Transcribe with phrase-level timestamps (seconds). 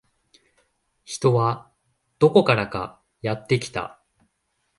[1.03, 1.71] 人は
[2.17, 4.01] どこからかやってきた